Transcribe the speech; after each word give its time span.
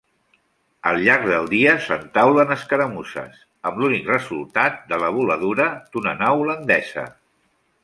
Al 0.91 0.95
llarg 1.07 1.27
del 1.31 1.49
dia 1.51 1.75
s'entaulen 1.87 2.53
escaramusses, 2.55 3.37
amb 3.71 3.79
l'únic 3.83 4.09
resultat 4.13 4.83
de 4.95 5.01
la 5.05 5.13
voladura 5.21 5.71
d'una 5.93 6.17
nau 6.25 6.45
holandesa. 6.47 7.09